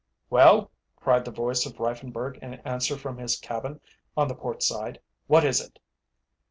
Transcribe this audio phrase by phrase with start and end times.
[0.31, 3.79] "Well?" cried the voice of Reiffenburg in answer from his cabin
[4.17, 5.77] on the port side; "what is it?"